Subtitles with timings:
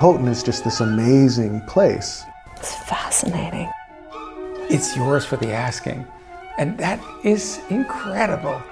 [0.00, 2.24] Houghton is just this amazing place.
[2.56, 3.68] It's fascinating.
[4.70, 6.06] It's yours for the asking.
[6.56, 8.62] And that is incredible.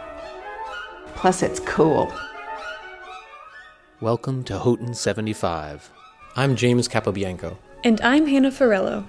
[1.17, 2.13] Plus, it's cool.
[4.01, 5.91] Welcome to Houghton 75.
[6.37, 7.57] I'm James Capobianco.
[7.83, 9.05] And I'm Hannah Farello.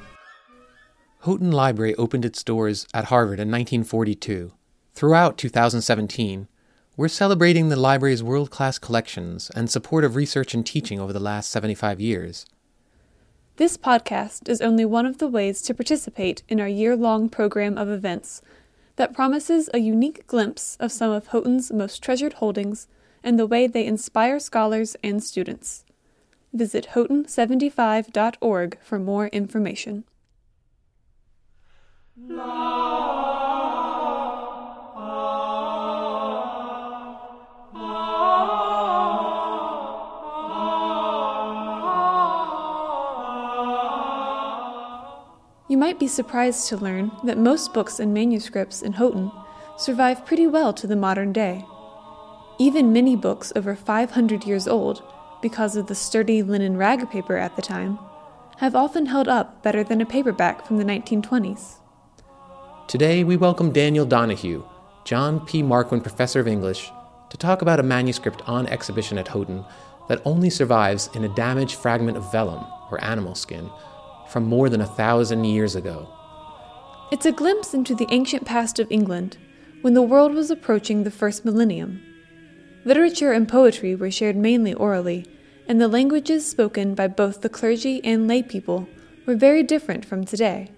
[1.20, 4.54] Houghton Library opened its doors at Harvard in 1942.
[4.96, 6.48] Throughout 2017,
[6.98, 11.20] we're celebrating the library's world class collections and support of research and teaching over the
[11.20, 12.48] last 75 years.
[13.58, 17.78] This podcast is only one of the ways to participate in our year long program
[17.78, 18.42] of events
[18.96, 22.88] that promises a unique glimpse of some of Houghton's most treasured holdings
[23.24, 25.86] and the way they inspire scholars and students.
[26.52, 30.04] Visit houghton75.org for more information.
[32.16, 32.36] You
[45.88, 49.32] might be surprised to learn that most books and manuscripts in Houghton
[49.78, 51.64] survive pretty well to the modern day.
[52.60, 55.02] Even many books over 500 years old,
[55.42, 57.98] because of the sturdy linen rag paper at the time,
[58.58, 61.76] have often held up better than a paperback from the 1920s.
[62.90, 64.66] Today, we welcome Daniel Donoghue,
[65.06, 65.64] John P.
[65.64, 66.92] Marquand Professor of English,
[67.30, 69.64] to talk about a manuscript on exhibition at Houghton
[70.10, 73.70] that only survives in a damaged fragment of vellum, or animal skin,
[74.30, 76.08] from more than a thousand years ago.
[77.12, 79.38] It's a glimpse into the ancient past of England,
[79.82, 82.02] when the world was approaching the first millennium.
[82.84, 85.26] Literature and poetry were shared mainly orally,
[85.68, 88.88] and the languages spoken by both the clergy and lay people
[89.26, 90.72] were very different from today.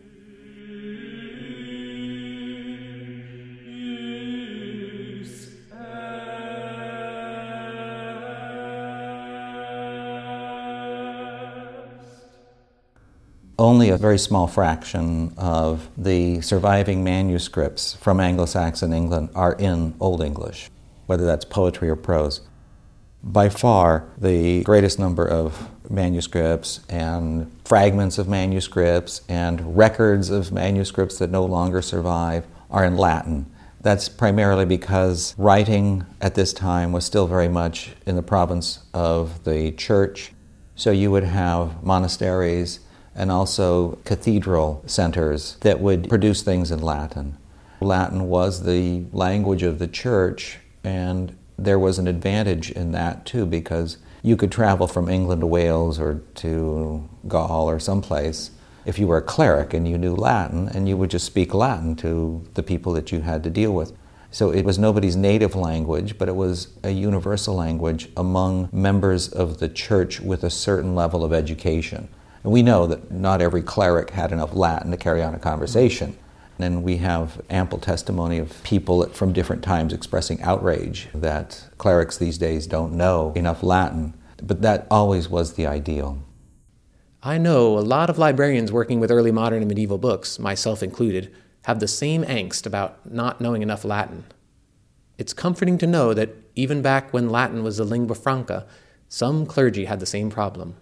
[13.60, 19.94] Only a very small fraction of the surviving manuscripts from Anglo Saxon England are in
[20.00, 20.72] Old English,
[21.08, 22.40] whether that's poetry or prose.
[23.22, 31.18] By far, the greatest number of manuscripts and fragments of manuscripts and records of manuscripts
[31.18, 33.52] that no longer survive are in Latin.
[33.82, 39.44] That's primarily because writing at this time was still very much in the province of
[39.44, 40.32] the church.
[40.76, 42.80] So you would have monasteries
[43.20, 47.38] and also cathedral centers that would produce things in Latin.
[47.82, 53.46] Latin was the language of the church, and there was an advantage in that too
[53.46, 58.52] because you could travel from England to Wales or to Gaul or someplace
[58.86, 61.96] if you were a cleric and you knew Latin, and you would just speak Latin
[61.98, 63.92] to the people that you had to deal with.
[64.32, 69.60] So it was nobody's native language, but it was a universal language among members of
[69.60, 72.08] the church with a certain level of education.
[72.44, 76.18] And we know that not every cleric had enough Latin to carry on a conversation.
[76.58, 82.38] And we have ample testimony of people from different times expressing outrage that clerics these
[82.38, 84.14] days don't know enough Latin.
[84.42, 86.22] But that always was the ideal.
[87.22, 91.34] I know a lot of librarians working with early modern and medieval books, myself included,
[91.64, 94.24] have the same angst about not knowing enough Latin.
[95.18, 98.66] It's comforting to know that even back when Latin was the lingua franca,
[99.10, 100.78] some clergy had the same problem.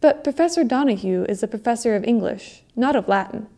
[0.00, 3.48] But Professor Donoghue is a professor of English, not of Latin.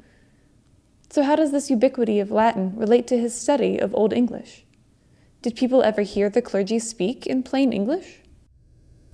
[1.09, 4.65] So, how does this ubiquity of Latin relate to his study of Old English?
[5.43, 8.21] Did people ever hear the clergy speak in plain English?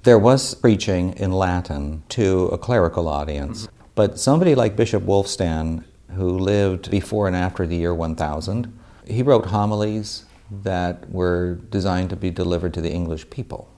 [0.05, 5.85] There was preaching in Latin to a clerical audience, but somebody like Bishop Wulfstan,
[6.15, 12.17] who lived before and after the year 1000, he wrote homilies that were designed to
[12.17, 13.71] be delivered to the English people.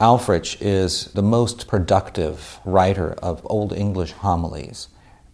[0.00, 4.88] Ælfric is the most productive writer of Old English homilies,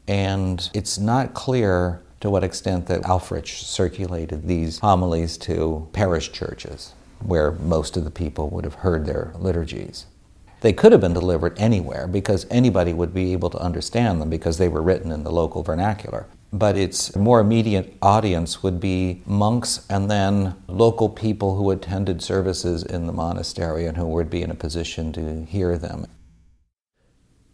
[0.08, 6.94] and it's not clear to what extent that Ælfric circulated these homilies to parish churches,
[7.20, 10.06] where most of the people would have heard their liturgies.
[10.62, 14.58] They could have been delivered anywhere because anybody would be able to understand them because
[14.58, 16.26] they were written in the local vernacular
[16.58, 22.82] but its more immediate audience would be monks and then local people who attended services
[22.82, 26.06] in the monastery and who would be in a position to hear them.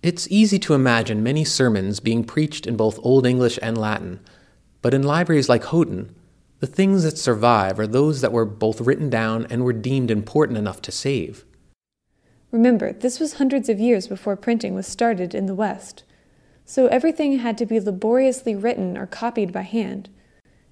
[0.02, 4.20] It's easy to imagine many sermons being preached in both Old English and Latin,
[4.82, 6.14] but in libraries like Houghton,
[6.60, 10.58] the things that survive are those that were both written down and were deemed important
[10.58, 11.44] enough to save.
[12.50, 16.04] Remember, this was hundreds of years before printing was started in the West
[16.64, 20.08] so everything had to be laboriously written or copied by hand.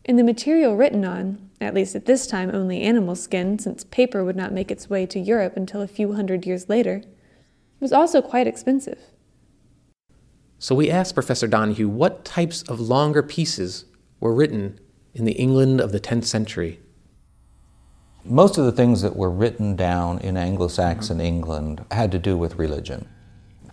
[0.05, 4.25] And the material written on, at least at this time only animal skin, since paper
[4.25, 7.03] would not make its way to Europe until a few hundred years later,
[7.81, 8.99] was also quite expensive.
[10.59, 13.87] So we asked Professor Donoghue what types of longer pieces
[14.21, 14.79] were written
[15.15, 16.81] in the England of the 10th century.
[18.25, 21.27] Most of the things that were written down in Anglo Saxon mm-hmm.
[21.27, 23.09] England had to do with religion.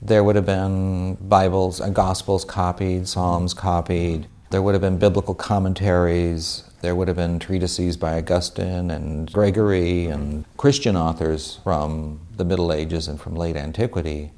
[0.02, 5.34] There would have been Bibles and Gospels copied, Psalms copied, there would have been biblical
[5.34, 12.46] commentaries, there would have been treatises by Augustine and Gregory and Christian authors from the
[12.46, 14.32] Middle Ages and from late antiquity.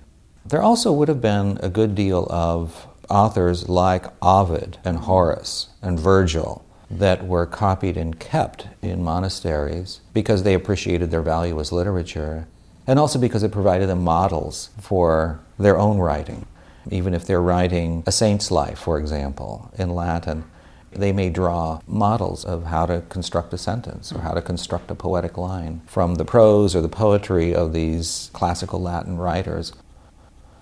[0.45, 5.99] There also would have been a good deal of authors like Ovid and Horace and
[5.99, 12.47] Virgil that were copied and kept in monasteries because they appreciated their value as literature,
[12.89, 16.47] and also because it provided them models for their own writing.
[16.89, 20.43] Even if they're writing a saint's life, for example, in Latin,
[20.91, 24.95] they may draw models of how to construct a sentence or how to construct a
[24.95, 29.71] poetic line from the prose or the poetry of these classical Latin writers.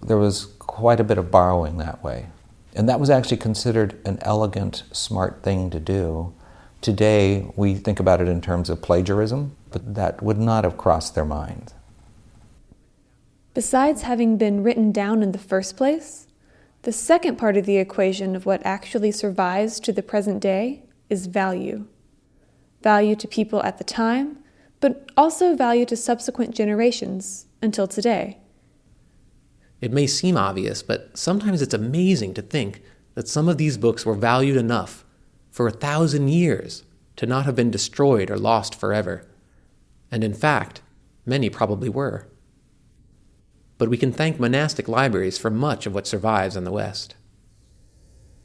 [0.04, 2.28] There was quite a bit of borrowing that way.
[2.76, 6.34] And that was actually considered an elegant, smart thing to do.
[6.82, 11.16] Today, we think about it in terms of plagiarism, but that would not have crossed
[11.16, 11.72] their mind.
[13.58, 16.28] Besides having been written down in the first place,
[16.84, 21.26] the second part of the equation of what actually survives to the present day is
[21.26, 21.88] value.
[22.84, 24.38] Value to people at the time,
[24.80, 28.38] but also value to subsequent generations until today.
[29.82, 32.84] It may seem obvious, but sometimes it's amazing to think
[33.16, 35.04] that some of these books were valued enough
[35.50, 36.84] for a thousand years
[37.16, 39.26] to not have been destroyed or lost forever.
[40.12, 40.84] And in fact,
[41.26, 42.28] many probably were.
[43.78, 47.16] But we can thank monastic libraries for much of what survives in the West.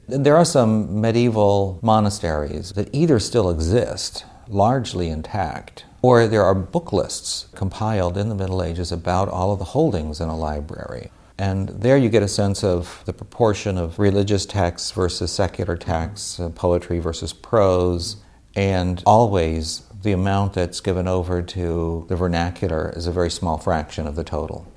[0.07, 6.91] There are some medieval monasteries that either still exist, largely intact, or there are book
[6.91, 11.09] lists compiled in the Middle Ages about all of the holdings in a library.
[11.37, 16.39] And there you get a sense of the proportion of religious texts versus secular texts,
[16.39, 18.17] uh, poetry versus prose,
[18.55, 24.05] and always the amount that's given over to the vernacular is a very small fraction
[24.05, 24.67] of the total.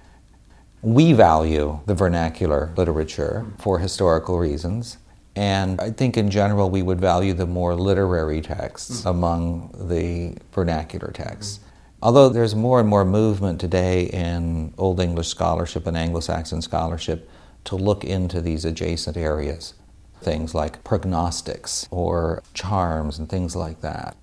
[0.86, 4.98] We value the vernacular literature for historical reasons,
[5.34, 9.10] and I think in general we would value the more literary texts mm.
[9.10, 11.58] among the vernacular texts.
[12.00, 17.28] Although there's more and more movement today in Old English scholarship and Anglo Saxon scholarship
[17.64, 19.74] to look into these adjacent areas,
[20.20, 24.16] things like prognostics or charms and things like that.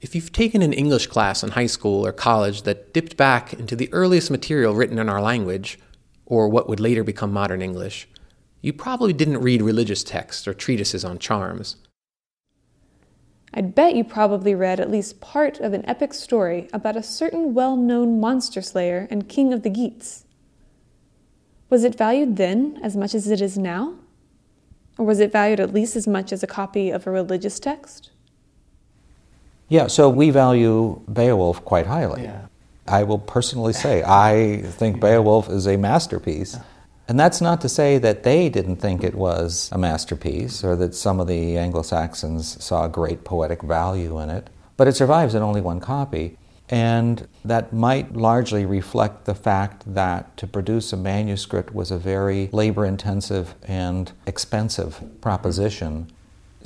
[0.00, 3.74] If you've taken an English class in high school or college that dipped back into
[3.74, 5.78] the earliest material written in our language,
[6.26, 8.06] or what would later become modern English,
[8.60, 11.76] you probably didn't read religious texts or treatises on charms.
[13.54, 17.54] I'd bet you probably read at least part of an epic story about a certain
[17.54, 20.26] well known monster slayer and king of the Geats.
[21.70, 23.94] Was it valued then as much as it is now?
[24.98, 28.10] Or was it valued at least as much as a copy of a religious text?
[29.68, 32.22] Yeah, so we value Beowulf quite highly.
[32.24, 32.46] Yeah.
[32.86, 36.56] I will personally say, I think Beowulf is a masterpiece.
[37.08, 40.94] And that's not to say that they didn't think it was a masterpiece or that
[40.94, 45.42] some of the Anglo Saxons saw great poetic value in it, but it survives in
[45.42, 46.36] only one copy.
[46.68, 52.48] And that might largely reflect the fact that to produce a manuscript was a very
[52.52, 56.10] labor intensive and expensive proposition.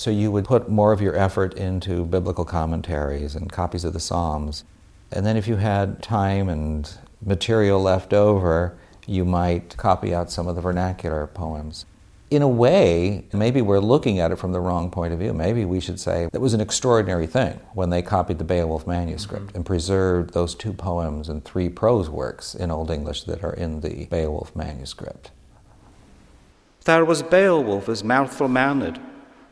[0.01, 4.01] So you would put more of your effort into biblical commentaries and copies of the
[4.01, 4.65] Psalms.
[5.13, 6.91] And then if you had time and
[7.21, 11.85] material left over, you might copy out some of the vernacular poems.
[12.31, 15.35] In a way, maybe we're looking at it from the wrong point of view.
[15.35, 19.49] Maybe we should say it was an extraordinary thing when they copied the Beowulf manuscript
[19.49, 19.57] mm-hmm.
[19.57, 23.83] and preserved those two poems and three prose works in Old English that are in
[23.83, 25.31] the Beowulf manuscript.
[26.85, 28.99] There was Beowulf as mouthful mannered,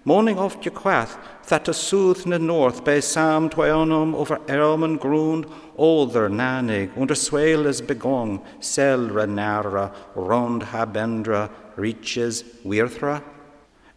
[0.09, 5.45] Morning oft je quath, that to soothe na north by Sam twaionum over Erman grund,
[5.77, 13.23] older nanig, under swale is begong, selra nara, rond habendra, reaches wirthra.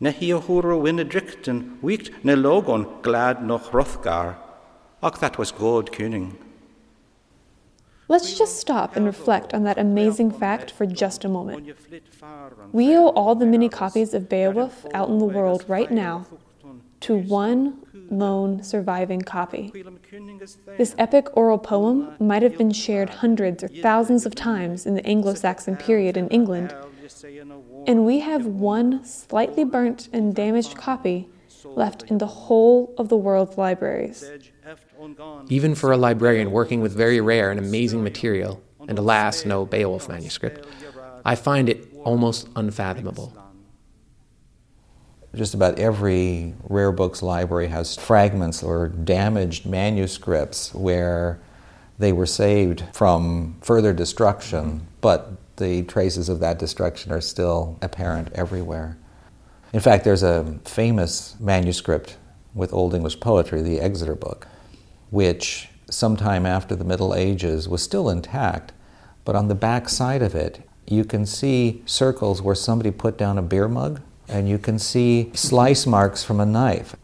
[0.01, 4.36] Na hiahura winna drikten, wiekt na logon glad noch rothgar.
[5.01, 6.36] Och, that was good kuning.
[8.12, 11.74] Let's just stop and reflect on that amazing fact for just a moment.
[12.74, 16.25] We owe all the many copies of Beowulf out in the world right now
[17.00, 19.72] to one lone surviving copy.
[20.77, 25.06] This epic oral poem might have been shared hundreds or thousands of times in the
[25.06, 26.75] Anglo Saxon period in England,
[27.88, 31.30] and we have one slightly burnt and damaged copy
[31.63, 34.30] left in the whole of the world's libraries.
[35.50, 40.10] Even for a librarian working with very rare and amazing material, and alas, no Beowulf
[40.10, 40.66] manuscript,
[41.24, 43.36] I find it almost unfathomable.
[45.34, 51.40] Just about every rare books library has fragments or damaged manuscripts where
[52.00, 54.86] they were saved from further destruction, mm-hmm.
[55.00, 58.98] but the traces of that destruction are still apparent everywhere.
[59.72, 62.18] In fact, there's a famous manuscript
[62.54, 64.48] with Old English poetry, the Exeter Book,
[65.12, 68.74] which sometime after the Middle Ages was still intact,
[69.24, 73.38] but on the back side of it, you can see circles where somebody put down
[73.38, 76.96] a beer mug and you can see slice marks from a knife.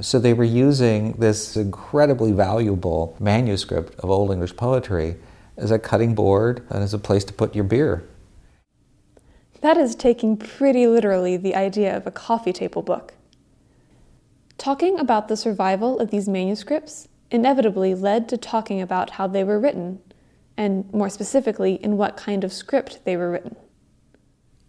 [0.00, 5.16] So they were using this incredibly valuable manuscript of Old English poetry
[5.56, 8.04] as a cutting board and as a place to put your beer.
[9.60, 13.14] That is taking pretty literally the idea of a coffee table book.
[14.58, 19.58] Talking about the survival of these manuscripts inevitably led to talking about how they were
[19.58, 20.00] written,
[20.56, 23.56] and more specifically, in what kind of script they were written.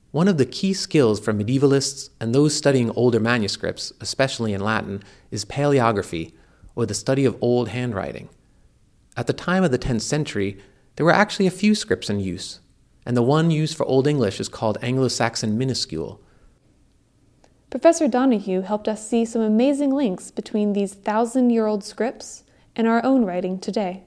[0.09, 5.03] One of the key skills for medievalists and those studying older manuscripts, especially in Latin,
[5.29, 6.33] is paleography,
[6.75, 8.29] or the study of old handwriting.
[9.15, 10.57] At the time of the 10th century,
[10.95, 12.61] there were actually a few scripts in use,
[13.05, 16.19] and the one used for Old English is called Anglo Saxon Minuscule.
[17.69, 22.41] Professor Donoghue helped us see some amazing links between these thousand year old scripts
[22.75, 24.03] and our own writing today.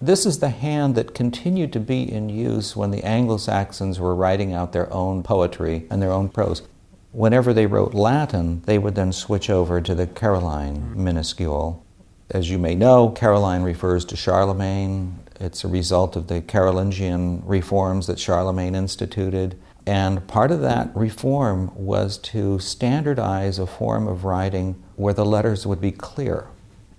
[0.00, 4.14] This is the hand that continued to be in use when the Anglo Saxons were
[4.14, 6.62] writing out their own poetry and their own prose.
[7.12, 11.04] Whenever they wrote Latin, they would then switch over to the Caroline mm-hmm.
[11.04, 11.84] minuscule.
[12.30, 15.20] As you may know, Caroline refers to Charlemagne.
[15.38, 19.58] It's a result of the Carolingian reforms that Charlemagne instituted.
[19.86, 25.66] And part of that reform was to standardize a form of writing where the letters
[25.66, 26.48] would be clear.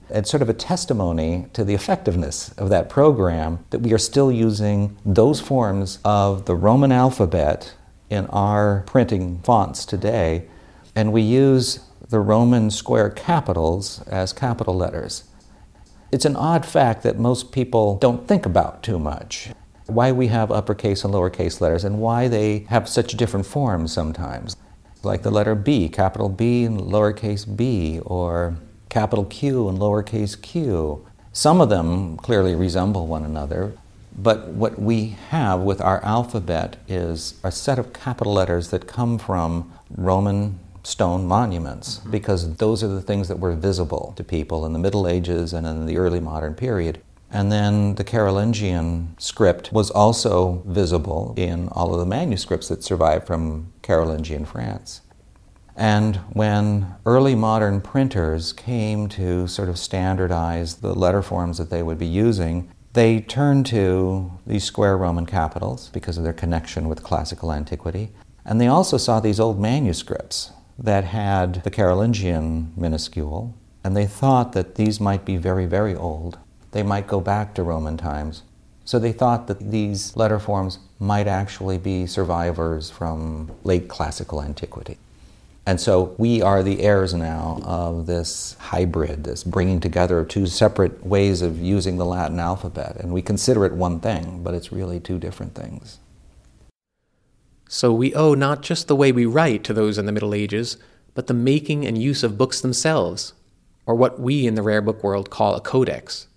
[0.09, 4.31] It's sort of a testimony to the effectiveness of that program that we are still
[4.31, 7.73] using those forms of the Roman alphabet
[8.09, 10.47] in our printing fonts today,
[10.95, 15.23] and we use the Roman square capitals as capital letters.
[16.11, 19.49] It's an odd fact that most people don't think about too much.
[19.87, 24.55] Why we have uppercase and lowercase letters and why they have such different forms sometimes.
[25.01, 28.57] Like the letter B, capital B and lowercase b, or
[28.95, 31.05] capital Q and lowercase q.
[31.33, 33.73] Some of them clearly resemble one another,
[34.17, 39.17] but what we have with our alphabet is a set of capital letters that come
[39.17, 42.11] from Roman stone monuments, mm-hmm.
[42.11, 45.67] because those are the things that were visible to people in the Middle Ages and
[45.67, 47.01] in the early modern period.
[47.29, 53.27] And then the Carolingian script was also visible in all of the manuscripts that survived
[53.27, 55.01] from Carolingian France.
[55.75, 61.83] And when early modern printers came to sort of standardize the letter forms that they
[61.83, 67.03] would be using, they turned to these square Roman capitals because of their connection with
[67.03, 68.11] classical antiquity.
[68.45, 73.53] And they also saw these old manuscripts that had the Carolingian minuscule,
[73.83, 76.37] and they thought that these might be very, very old.
[76.71, 78.43] They might go back to Roman times.
[78.85, 84.97] So they thought that these letter forms might actually be survivors from late classical antiquity.
[85.67, 90.45] And so we are the heirs now of this hybrid, this bringing together of two
[90.45, 92.97] separate ways of using the Latin alphabet.
[92.97, 95.97] And we consider it one thing, but it's really two different things.
[97.67, 100.77] So we owe not just the way we write to those in the Middle Ages,
[101.15, 103.33] but the making and use of books themselves,
[103.87, 106.27] or what we in the rare book world call a codex.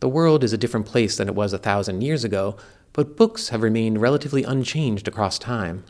[0.00, 2.56] The world is a different place than it was a thousand years ago,
[2.92, 5.84] but books have remained relatively unchanged across time.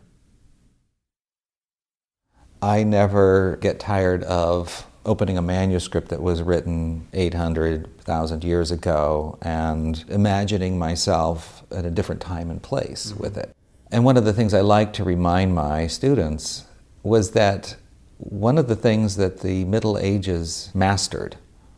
[2.63, 10.05] I never get tired of opening a manuscript that was written 800,000 years ago and
[10.09, 13.23] imagining myself at a different time and place mm-hmm.
[13.23, 13.55] with it.
[13.91, 16.67] And one of the things I like to remind my students
[17.03, 17.77] was that
[18.19, 21.37] one of the things that the Middle Ages mastered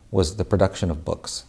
[0.09, 1.45] was the production of books.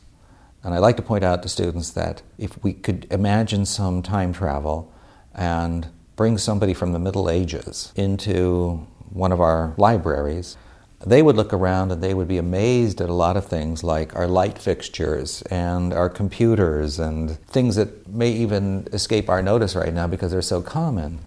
[0.62, 4.32] And I like to point out to students that if we could imagine some time
[4.32, 4.92] travel
[5.34, 10.56] and bring somebody from the Middle Ages into one of our libraries,
[11.04, 14.14] they would look around and they would be amazed at a lot of things like
[14.14, 19.92] our light fixtures and our computers and things that may even escape our notice right
[19.92, 21.20] now because they're so common.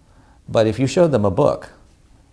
[0.48, 1.72] But if you showed them a book,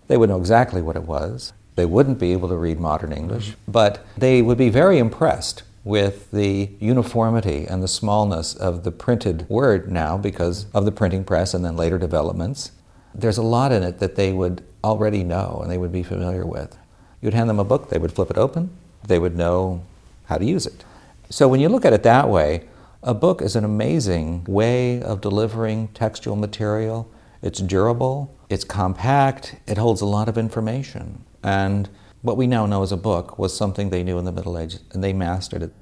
[0.09, 1.53] they would know exactly what it was.
[1.75, 3.73] They wouldn't be able to read modern English, mm-hmm.
[3.73, 9.49] but they would be very impressed with the uniformity and the smallness of the printed
[9.49, 12.71] word now because of the printing press and then later developments.
[13.15, 16.47] There's a lot in it that they would already know and they would be familiar
[16.47, 16.77] with.
[17.21, 18.71] You'd hand them a book, they would flip it open,
[19.07, 19.85] they would know
[20.25, 20.85] how to use it.
[21.31, 22.69] So when you look at it that way,
[23.05, 27.11] A book is an amazing way of delivering textual material.
[27.43, 31.25] It's durable, it's compact, it holds a lot of information.
[31.43, 31.89] And
[32.21, 34.85] what we now know as a book was something they knew in the Middle Ages,
[34.93, 35.73] and they mastered it.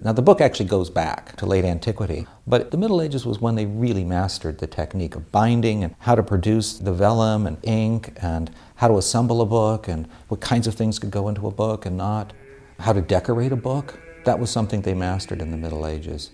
[0.00, 3.56] Now, the book actually goes back to late antiquity, but the Middle Ages was when
[3.56, 8.16] they really mastered the technique of binding and how to produce the vellum and ink
[8.22, 11.50] and how to assemble a book and what kinds of things could go into a
[11.50, 12.32] book and not,
[12.78, 13.98] how to decorate a book.
[14.24, 16.30] That was something they mastered in the Middle Ages.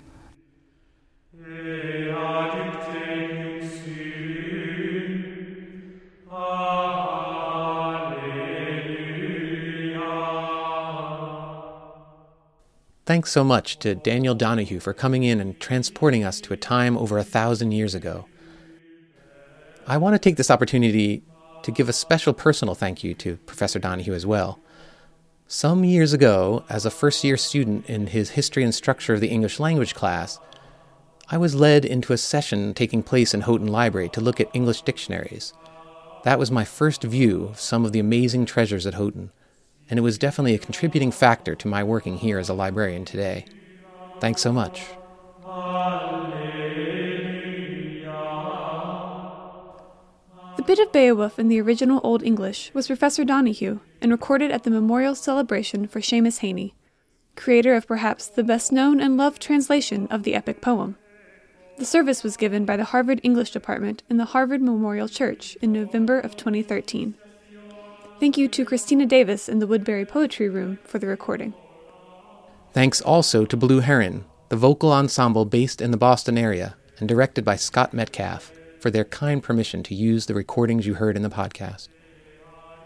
[13.14, 16.98] Thanks so much to Daniel Donoghue for coming in and transporting us to a time
[16.98, 18.26] over a thousand years ago.
[19.86, 21.22] I want to take this opportunity
[21.62, 24.58] to give a special personal thank you to Professor Donoghue as well.
[25.46, 29.28] Some years ago, as a first year student in his History and Structure of the
[29.28, 30.40] English Language class,
[31.30, 34.82] I was led into a session taking place in Houghton Library to look at English
[34.82, 35.52] dictionaries.
[36.24, 39.30] That was my first view of some of the amazing treasures at Houghton
[39.88, 43.44] and it was definitely a contributing factor to my working here as a librarian today.
[44.20, 44.84] Thanks so much.
[50.56, 54.62] The bit of Beowulf in the original Old English was Professor Donoghue and recorded at
[54.62, 56.74] the memorial celebration for Seamus Haney,
[57.36, 60.96] creator of perhaps the best known and loved translation of the epic poem.
[61.76, 65.72] The service was given by the Harvard English Department in the Harvard Memorial Church in
[65.72, 67.16] November of 2013.
[68.20, 71.52] Thank you to Christina Davis in the Woodbury Poetry Room for the recording.
[72.72, 77.44] Thanks also to Blue Heron, the vocal ensemble based in the Boston area and directed
[77.44, 81.30] by Scott Metcalf, for their kind permission to use the recordings you heard in the
[81.30, 81.88] podcast.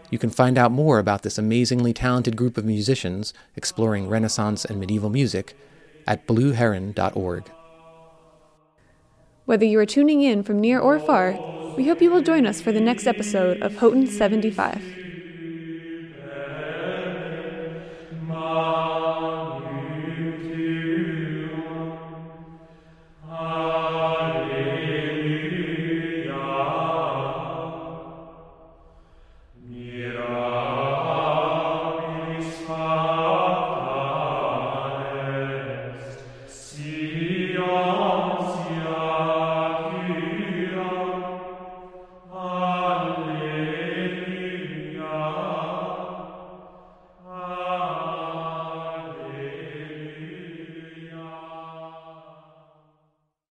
[0.09, 4.79] You can find out more about this amazingly talented group of musicians exploring Renaissance and
[4.79, 5.55] medieval music
[6.07, 7.51] at blueheron.org.
[9.45, 11.33] Whether you are tuning in from near or far,
[11.77, 15.08] we hope you will join us for the next episode of Houghton 75.
[18.49, 19.08] Amen.